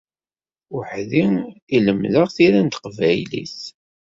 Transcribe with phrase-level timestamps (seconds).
[0.75, 1.25] Weḥd-i
[1.75, 3.57] i lemdeɣ tira n teqbaylit.